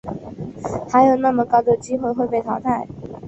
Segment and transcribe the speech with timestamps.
[0.91, 2.87] 还有那么高的机会被淘汰